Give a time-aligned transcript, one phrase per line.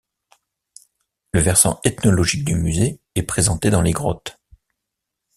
[1.31, 4.39] Le versant ethnologique du musée est présenté dans les grottes.